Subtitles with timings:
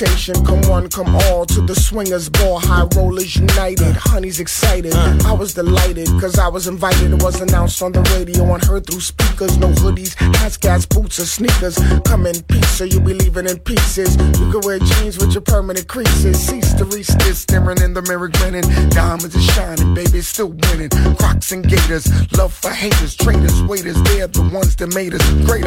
[0.00, 0.34] invitation.
[0.44, 2.58] Come one, come all to the swingers ball.
[2.58, 3.96] High rollers united.
[3.96, 4.94] Honey's excited.
[4.94, 7.12] I was delighted, cause I was invited.
[7.12, 9.58] It was announced on the radio and heard through speakers.
[9.58, 11.78] No hoodies, hats, gas, boots, or sneakers.
[12.04, 14.16] Come in peace, you'll be leaving in pieces.
[14.16, 16.38] You can wear jeans with your permanent creases.
[16.40, 18.64] Cease to resist, staring in the mirror, grinning.
[18.90, 20.90] Diamonds are shining, baby, still winning.
[21.16, 24.00] Crocs and gators, love for haters, traitors, waiters.
[24.04, 25.66] They're the ones that made us great